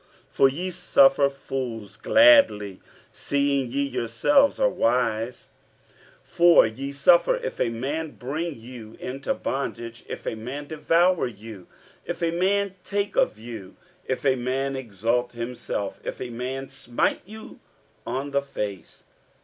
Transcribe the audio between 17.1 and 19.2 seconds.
you on the face.